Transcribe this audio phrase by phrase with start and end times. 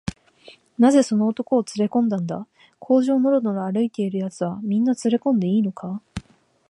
[0.79, 2.47] 「なぜその男をつれこんだんだ？
[2.79, 6.01] 小路をのろのろ歩いているやつは、みんなつれこんでいいのか？」